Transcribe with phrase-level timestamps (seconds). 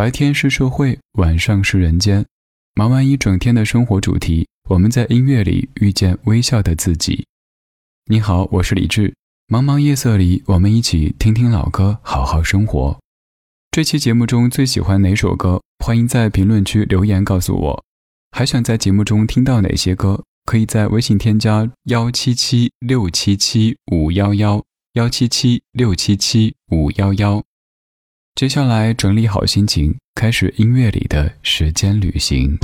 [0.00, 2.24] 白天是社会，晚上是人间。
[2.74, 7.26] 忙完一整天的生活主题，我们在音乐里遇见微笑的自己。
[8.06, 9.14] 你好，我是李志。
[9.48, 12.98] 茫茫夜色里，我们一起听听老歌，好好生活。
[13.70, 15.60] 这期节目中最喜欢哪首歌？
[15.84, 17.84] 欢迎在评论区留言告诉我。
[18.30, 20.24] 还想在节目中听到哪些歌？
[20.46, 24.64] 可以在微信添加幺七七六七七五幺幺
[24.94, 27.44] 幺七七六七七五幺幺。
[28.40, 32.56] 接下来整理好心情，开始音乐里的时间旅行。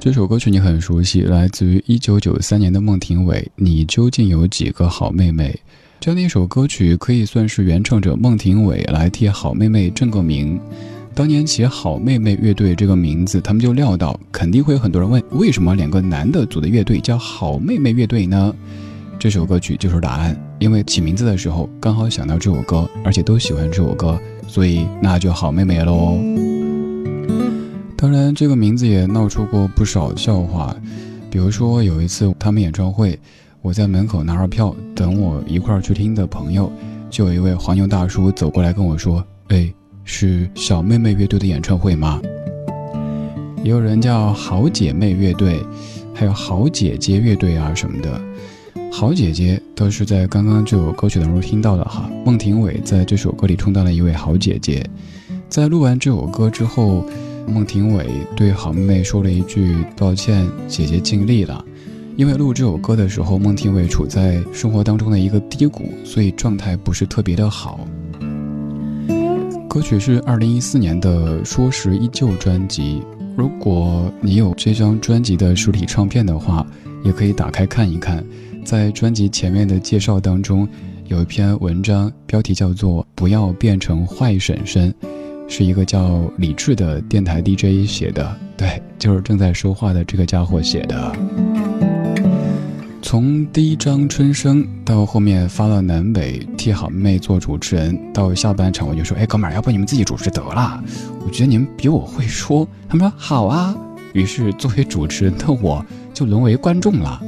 [0.00, 3.46] 这首歌曲你很熟悉，来自于一九九三年的孟庭苇。
[3.54, 5.54] 你究竟有几个好妹妹？
[6.00, 10.58] 这样的一首歌曲可以算是原唱者孟庭苇来替好妹妹正个名。
[11.14, 18.54] 当年起好妹妹乐队这个名字，他们就料到肯定会有很多人问，为什么两个男的组的乐队叫好妹妹乐队呢？
[19.18, 24.18] 这首歌曲就是答案，因为起名字的时候刚好想到这首歌，而且都喜欢这首歌，
[24.48, 26.18] 所以那就好妹妹喽。
[28.00, 30.74] 当然，这个名字也闹出过不少笑话，
[31.30, 33.20] 比如说有一次他们演唱会，
[33.60, 36.72] 我在门口拿着票等我一块儿去听的朋友，
[37.10, 39.70] 就有一位黄牛大叔走过来跟我说：“哎，
[40.02, 42.18] 是小妹妹乐队的演唱会吗？”
[43.62, 45.62] 也有人叫好姐妹乐队，
[46.14, 48.18] 还有好姐姐乐队啊什么的。
[48.90, 54.88] 好姐姐都是在刚刚这首歌曲当中听到的哈，孟庭苇在这首歌里充当了一位好姐姐。
[55.50, 57.04] 在录完这首歌之后。
[57.46, 58.06] 孟庭苇
[58.36, 61.64] 对好妹妹说了一句：“抱歉，姐姐尽力了。”
[62.16, 67.80] 因为录这首歌的时候，孟庭苇处在生活当中的一个低谷，所以状态不是特别的好。
[69.68, 73.00] 歌曲是二零一四年的《说时依旧》专辑。
[73.36, 76.66] 如果你有这张专辑的实体唱片的话，
[77.04, 78.22] 也可以打开看一看。
[78.64, 80.68] 在专辑前面的介绍当中，
[81.06, 84.92] 有一篇文章，标题叫做《不要变成坏婶婶》。
[85.50, 91.12] 是一个叫李志的电台 DJ 写的，对，就是正在说话的这个家伙写的。
[93.02, 100.80] 从第一张《春生》到后面发了南北替好妹做主持人，到下半场我就说：“哎，哥们儿，要不你们自己主持得了？
[101.26, 103.76] 我觉得你们比我会说。”他们说：“好啊。”
[104.14, 107.20] 于是作为主持人的我就沦为观众了。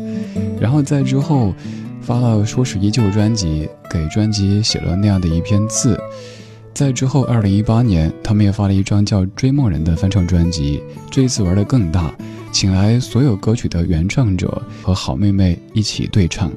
[0.60, 1.52] 然后在之后
[2.00, 5.98] 发了《说是依旧》专辑，给专辑写了那样的一篇字。
[6.74, 10.82] 在之后，二零一八年，他们也发了一张叫《追梦人》的翻唱专辑。
[11.10, 12.14] 这一次玩的更大，
[12.50, 16.50] 请来所有歌曲的原唱者和好妹妹一起对唱。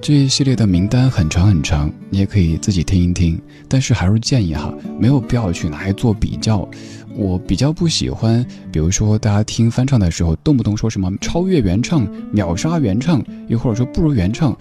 [0.00, 3.40] 这一系列的名单很长很长，你也可以自己听一听。
[3.68, 6.68] 但是还是建议哈，没有必要去拿来做比较。
[7.14, 14.56] 我比较不喜欢，比如说大家听翻唱的时候，动不动说什么超越原唱、秒杀原唱，又或者说不如原唱。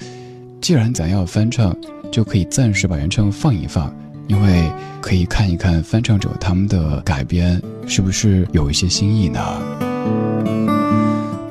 [0.60, 1.76] 既然咱要翻唱，
[2.12, 3.94] 就可以暂时把原唱放一放。
[4.32, 9.42] 因为可以看一看翻唱者他们的改编是不是有一些新意呢？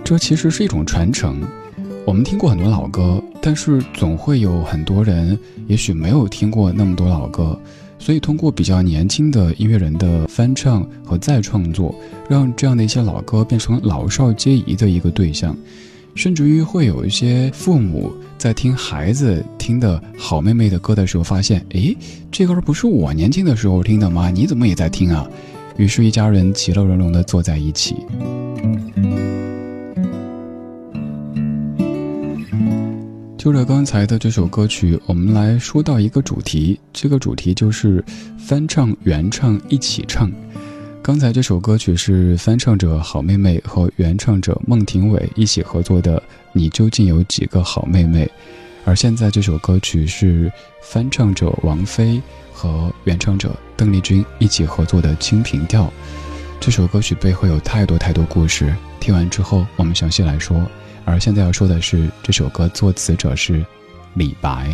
[0.03, 1.43] 这其实是一种传承。
[2.07, 7.61] 我们听过很多老歌，但是总会有很多人也许没有听过那么多老歌，
[7.99, 11.95] 所以通过比较年轻的音乐人的翻唱和再创作，
[12.31, 15.55] 让这样的一些老歌变成老少皆宜的一个对象。
[16.21, 21.97] 甚至于会有一些父母在听孩子听的好妹妹的歌的时候，发现，诶，
[22.31, 24.29] 这歌不是我年轻的时候听的吗？
[24.29, 25.27] 你怎么也在听啊？
[25.79, 27.97] 于是，一家人其乐融融地坐在一起。
[33.39, 38.05] 就着刚才的这首歌曲，我们来说到一个主题，这个主题就是
[38.37, 40.31] 翻唱、原唱一起唱。
[41.11, 46.21] 刚才这首歌曲是翻唱者好妹妹和原唱者孟庭苇一起合作的
[46.53, 48.25] 《你究竟有几个好妹妹》，
[48.85, 50.49] 而现在这首歌曲是
[50.85, 55.87] 翻唱者王菲和原唱者邓丽君一起合作的《清平调》。
[56.61, 60.65] 这首歌曲背后有太多太多故事，听完之后我们详细来说。
[61.05, 63.67] 而现在要说的是，这首歌作词者是
[64.15, 64.73] 李白。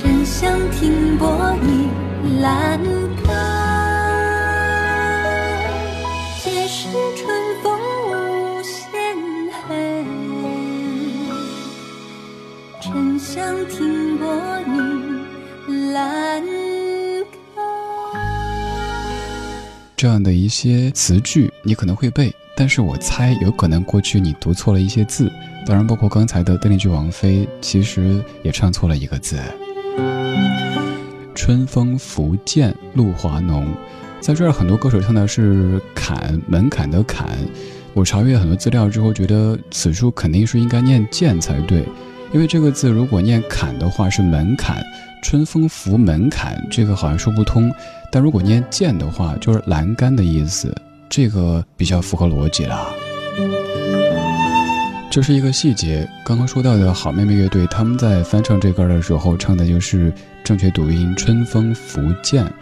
[0.00, 1.88] 沉香停泊倚
[2.40, 2.78] 栏
[3.26, 3.34] 杆。
[6.40, 6.86] 皆是
[7.16, 7.26] 春
[7.64, 7.76] 风
[8.06, 8.92] 无限
[9.66, 10.06] 恨，
[12.80, 14.24] 沉香停泊
[15.66, 17.64] 倚栏杆。
[19.96, 25.28] 这样的一些词句你可能会背，但是我猜有可能过去你读错了一些字，
[25.66, 29.36] 当然包括刚才的邓丽君王菲，其实也唱错了一个字。
[31.48, 33.66] 春风拂槛露华浓，
[34.20, 37.38] 在这儿很多歌手唱的是坎门槛的坎，
[37.94, 41.82] 我查阅很多资料之后，觉得此处肯定是应该念剑才对，
[42.34, 44.84] 因为这个字如果念坎的话是门槛，
[45.22, 47.72] 春风拂门槛，这个好像说不通。
[48.12, 50.76] 但如果念剑的话，就是栏杆的意思，
[51.08, 52.86] 这个比较符合逻辑了。
[55.10, 60.12] 这是一个细节，刚刚说到的好妹妹乐队，他们在翻唱这歌的时候，唱的就是
[60.44, 62.52] 正确读音“春风拂槛”，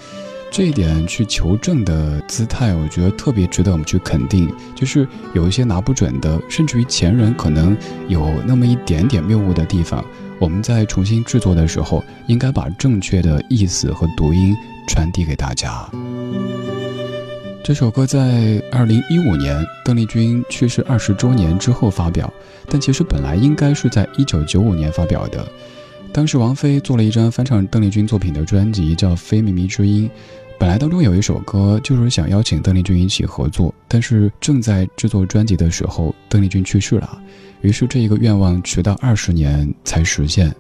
[0.51, 4.49] 这一点去求证的姿态，我觉得特别值得我们去肯定。
[4.77, 7.77] 就是有一些拿不准的，甚至于前人可能
[8.09, 10.03] 有那么一点点谬误的地方，
[10.39, 14.55] 我们在重新制作的时候，应该把正确的意思和读音
[14.89, 15.91] 传递给大家。
[17.67, 22.33] 这首歌在二零一五年邓丽君去世二十周年之后发表，
[22.69, 25.45] 但其实本来应该是在一九九五年发表的。
[26.13, 30.09] 当时王菲做了一张翻唱邓丽君作品的专辑，叫《非靡靡之音》。
[30.61, 37.21] 本来当中有一首歌就是想邀请邓丽君一起合作，但是正在制作专辑的时候，邓丽君去世了，
[37.63, 40.55] 于是这一个愿望迟到二十年才实现。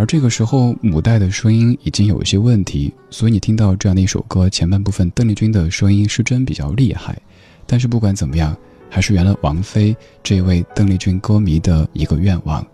[0.00, 7.20] 而这个时候，母带的声音已经有一些问题，所以你听到这样的一首歌，前半部分邓丽君的声音失真比较厉害。
[7.66, 8.56] 但是不管怎么样，
[8.88, 12.66] 还是圆了王菲这位邓丽君歌迷的一个愿望。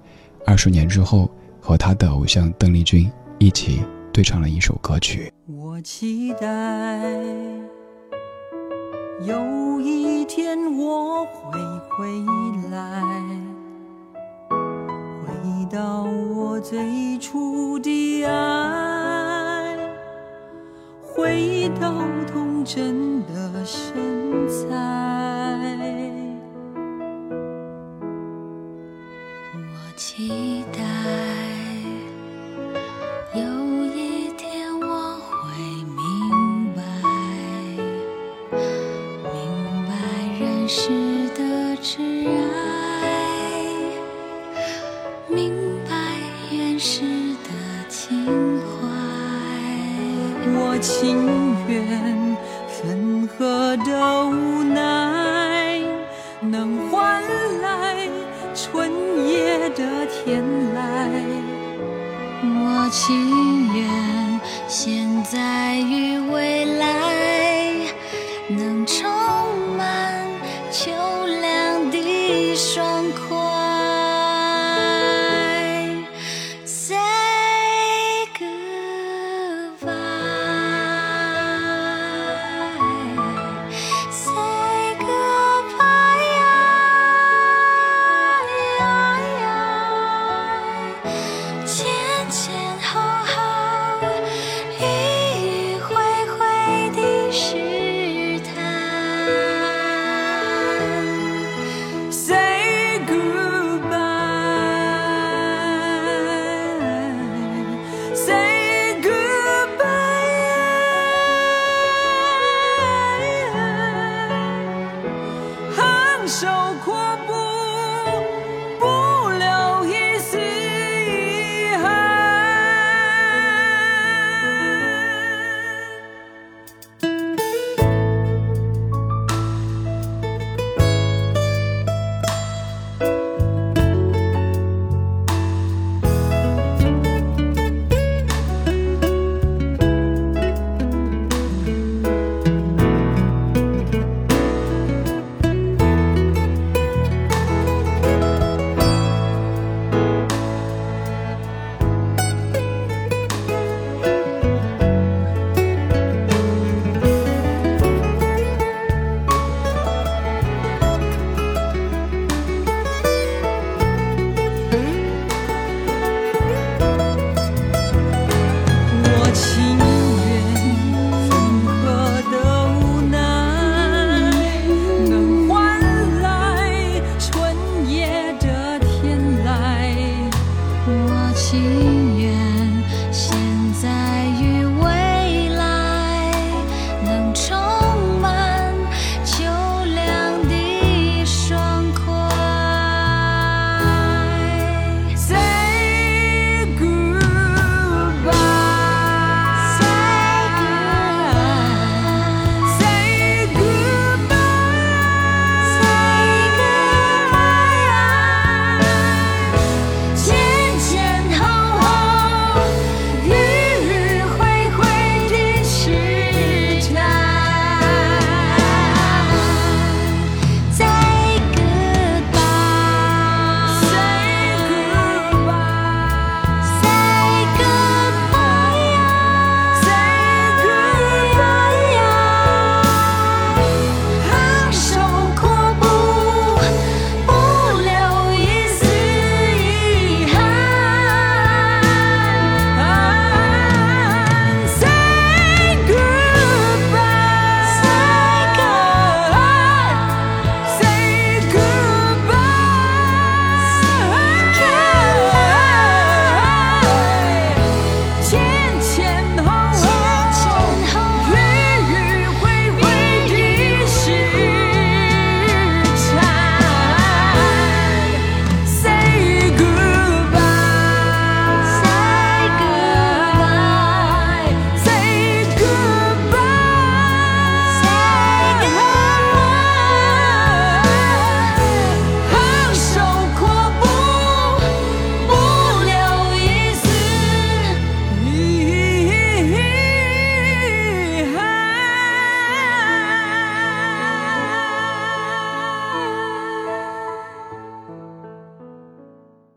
[0.46, 1.28] 二十年之后，
[1.60, 3.80] 和她的偶像邓丽君一起
[4.12, 5.28] 对唱了一首歌曲。
[5.48, 7.02] 我期待
[9.26, 11.58] 有一天我会
[11.90, 12.06] 回
[12.70, 13.02] 来，
[15.46, 19.76] 回到我最初的爱，
[21.00, 21.92] 回到
[22.26, 23.94] 童真的身
[24.48, 24.66] 材。
[29.54, 29.62] 我
[29.96, 30.82] 期待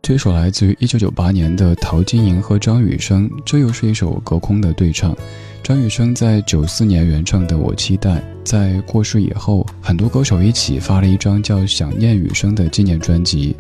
[0.10, 5.16] 这首来自于一九九八年的陶晶莹和张雨生，这又是一首隔空的对唱。
[5.62, 8.10] 张雨生在九四年原唱的《我期待》，
[8.44, 13.56] 在过世以后，很多歌手一起发了一张叫《想念雨生》的纪念专辑，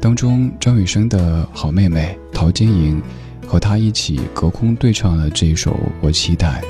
[0.00, 3.02] 当中张雨生的好妹妹陶晶莹
[3.44, 6.62] 和他一起隔空对唱了这一首《我期待》。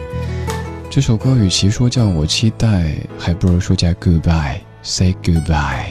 [0.89, 5.89] 这首歌与其说叫我期待，还不如说叫 Goodbye，Say Goodbye。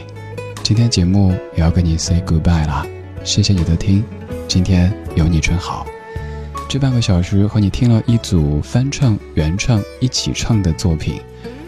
[0.63, 2.84] 今天节目也要跟你 Say Goodbye 啦，
[3.27, 4.01] 谢谢你的听，
[4.47, 5.85] 今天有你真好。
[6.69, 11.19] 这半个小时和你听了一组翻唱、原唱一起唱的作品，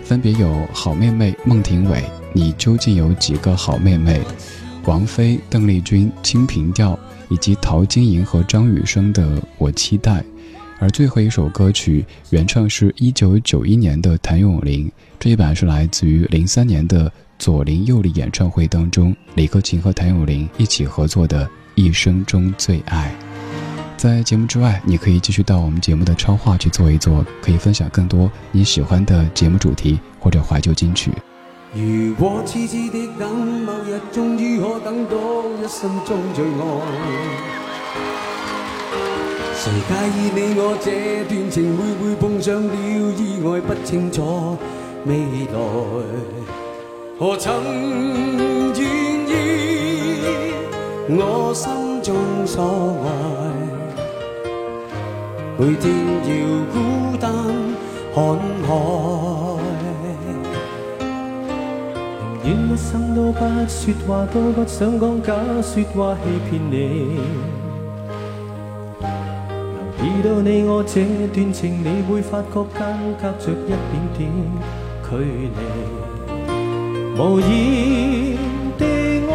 [0.02, 4.22] 分别有好妹妹孟庭苇，你究竟有几个好妹妹？
[4.86, 9.22] 王菲、邓丽君、清平调，以及陶晶莹和张雨生的
[9.58, 10.22] 《我期待》。
[10.80, 23.16] 而最后一首歌曲原唱是一九九一年的谭咏麟，这一版是来自于零三年的左邻右里演唱会当中，李克勤和谭咏麟一起合作的《一生中最爱》。
[23.96, 31.12] 在节目之外，你可以继续到我们节目的超话去做一做，可以分享更多你喜欢的节目主题或者怀旧金曲。
[31.74, 35.16] 如果痴痴的等，某日终于可等到
[35.64, 36.50] 一生中最爱。
[39.56, 42.74] 谁介意你我这段情会会碰上了
[43.14, 43.62] 意外？
[43.62, 44.58] 不清楚
[45.06, 45.56] 未来，
[47.20, 47.52] 何曾
[48.78, 48.80] 愿
[49.28, 49.34] 意
[51.10, 51.70] 我心
[52.02, 52.16] 中
[52.48, 52.64] 所
[53.04, 53.12] 爱？
[55.58, 55.92] 每天
[56.24, 56.32] 要
[56.72, 57.30] 孤单
[58.16, 58.68] 看海，
[62.42, 67.20] 宁愿一生都不说话，都不想讲假说话欺骗你。
[70.02, 71.04] 遇到你我这
[71.34, 72.80] 段情，你会发觉间
[73.22, 73.78] 隔着一点
[74.18, 74.32] 点
[75.04, 75.99] 距离。
[77.20, 77.48] 无言
[78.78, 78.86] 地
[79.28, 79.34] 爱，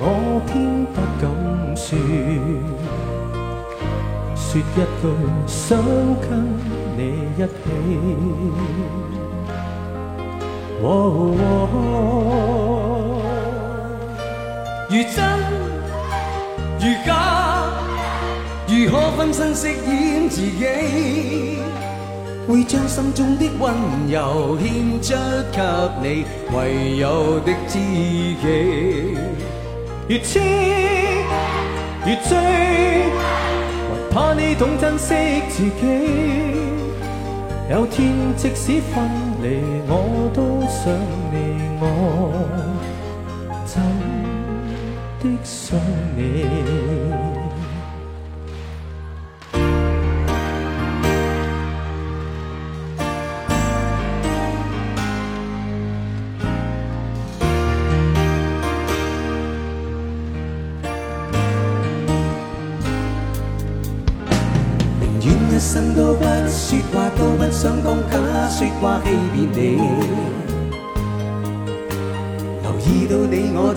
[0.00, 0.04] 我
[0.48, 1.24] 偏不敢
[1.76, 1.96] 说，
[4.34, 5.06] 说一句
[5.46, 5.78] 想
[6.20, 6.26] 跟
[6.96, 7.00] 你
[7.38, 7.46] 一起。
[10.82, 10.84] 哦
[14.90, 15.16] 如真
[16.80, 17.08] 如假。
[18.66, 21.62] 如何分身饰演自己？
[22.48, 23.72] 会将心中的温
[24.10, 25.14] 柔献出
[25.52, 25.62] 给
[26.02, 26.24] 你，
[26.54, 29.16] 唯有的知己。
[30.08, 30.40] 越痴
[32.04, 32.36] 越醉，
[33.88, 35.14] 还怕你懂珍惜
[35.48, 35.70] 自己。
[37.70, 39.08] 有天即使分
[39.40, 40.92] 离，我都想
[41.30, 41.34] 你，
[41.80, 41.82] 我
[43.66, 43.80] 真
[45.20, 45.78] 的想
[46.16, 47.21] 你。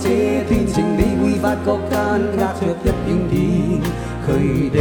[0.06, 0.08] 这
[0.48, 1.92] 段情，你会发觉间
[2.38, 3.34] 隔着一点点
[4.28, 4.30] 距
[4.70, 4.78] 离。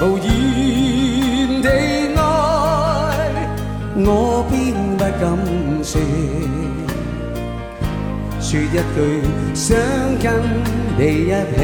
[0.00, 0.26] 无言
[1.60, 1.68] 地
[2.14, 2.20] 爱，
[3.96, 4.54] 我偏
[4.96, 5.20] 不敢
[5.82, 5.90] 说，
[8.38, 8.62] 说一
[8.94, 8.96] 句
[9.52, 9.76] 想
[10.22, 10.24] 跟
[10.96, 11.58] 你一起。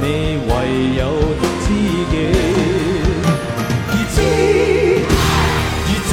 [0.00, 0.04] 你，
[0.46, 0.50] 唯
[0.96, 1.00] 有
[1.40, 1.66] 的知
[2.10, 2.14] 己。
[3.92, 4.16] 越痴
[5.86, 6.12] 越醉，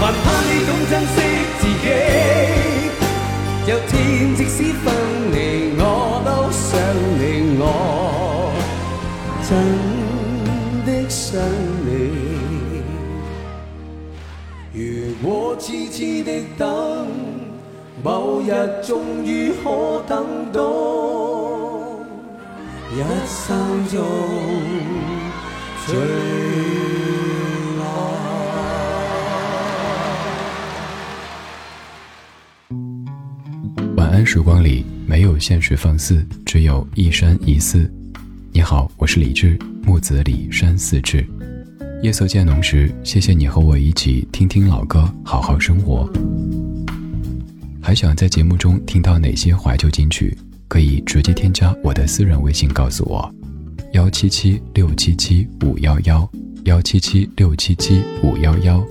[0.00, 1.16] 还怕你懂珍惜
[1.58, 1.86] 自己。
[3.68, 3.92] 有天
[4.36, 4.84] 即使分
[5.32, 5.34] 离，
[5.78, 5.82] 我
[6.24, 6.64] 都想
[7.18, 7.20] 你，
[7.58, 7.64] 我
[9.48, 9.50] 真
[10.84, 11.20] 的想
[11.84, 11.88] 你。
[14.72, 14.80] 如
[15.22, 15.26] 果
[15.58, 16.66] 痴痴的等，
[18.04, 18.52] 某日
[18.86, 20.60] 终于可等到
[22.96, 24.02] 一生中
[25.86, 25.94] 最
[33.94, 37.92] 晚安时光里没有现实放肆，只有一山一寺。
[38.50, 41.22] 你好，我是李志，木子李山寺志。
[42.02, 46.10] 夜色渐浓时，谢谢你和我一起听听老歌，好好生活。
[47.82, 50.34] 还想在节目中听到哪些怀旧金曲？
[50.68, 53.32] 可以直接添加我的私人微信告诉我，
[53.92, 56.28] 幺七七六七七五幺幺，
[56.64, 58.84] 幺七七六七七五幺幺，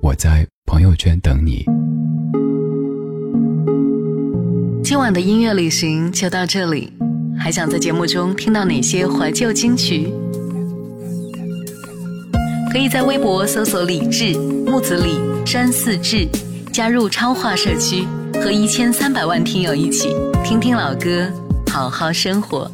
[0.00, 1.64] 我在朋友圈等你。
[4.82, 6.92] 今晚的音乐旅行就到这里，
[7.38, 10.12] 还想在节目中听到哪些怀旧金曲？
[12.70, 16.28] 可以在微博搜索“李志木子李山寺志”，
[16.72, 18.04] 加入超话社区，
[18.42, 21.30] 和一千三百万听友一起听听老歌，
[21.70, 22.70] 好好生活。